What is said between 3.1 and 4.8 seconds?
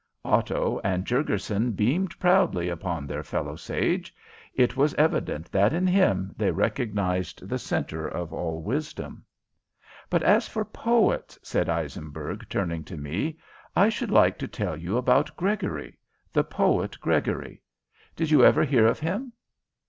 fellow sage. It